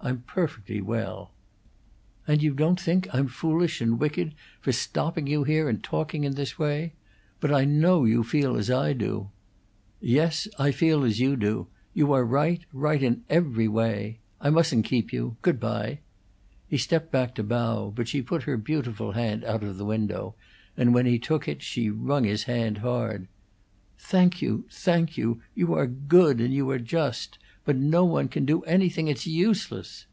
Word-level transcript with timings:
"I'm 0.00 0.20
perfectly 0.22 0.80
well" 0.80 1.32
"And 2.28 2.40
you 2.40 2.54
don't 2.54 2.80
think 2.80 3.08
I'm 3.12 3.26
foolish 3.26 3.80
and 3.80 3.98
wicked 3.98 4.32
for 4.60 4.70
stopping 4.70 5.26
you 5.26 5.42
here 5.42 5.68
and 5.68 5.82
talking 5.82 6.22
in 6.22 6.34
this 6.34 6.56
way? 6.56 6.94
But 7.40 7.52
I 7.52 7.64
know 7.64 8.04
you 8.04 8.22
feel 8.22 8.56
as 8.56 8.70
I 8.70 8.92
do!" 8.92 9.30
"Yes, 10.00 10.46
I 10.58 10.70
feel 10.70 11.02
as 11.04 11.18
you 11.20 11.36
do. 11.36 11.66
You 11.94 12.12
are 12.12 12.24
right 12.24 12.62
right 12.72 13.02
in 13.02 13.24
every 13.28 13.66
way 13.66 14.20
I 14.40 14.50
mustn't 14.50 14.84
keep 14.86 15.12
you 15.12 15.36
Good 15.42 15.58
bye." 15.58 15.98
He 16.68 16.78
stepped 16.78 17.10
back 17.10 17.34
to 17.34 17.42
bow, 17.42 17.90
but 17.94 18.06
she 18.06 18.22
put 18.22 18.44
her 18.44 18.56
beautiful 18.56 19.12
hand 19.12 19.44
out 19.44 19.64
of 19.64 19.76
the 19.78 19.84
window, 19.84 20.36
and 20.76 20.94
when 20.94 21.06
he 21.06 21.18
took 21.18 21.48
it 21.48 21.60
she 21.60 21.90
wrung 21.90 22.22
his 22.24 22.44
hand 22.44 22.78
hard. 22.78 23.26
"Thank 23.98 24.40
you, 24.40 24.64
thank 24.70 25.18
you! 25.18 25.42
You 25.56 25.74
are 25.74 25.88
good 25.88 26.40
and 26.40 26.54
you 26.54 26.70
are 26.70 26.78
just! 26.78 27.36
But 27.64 27.76
no 27.76 28.02
one 28.06 28.28
can 28.28 28.46
do 28.46 28.62
anything. 28.62 29.08
It's 29.08 29.26
useless!" 29.26 30.06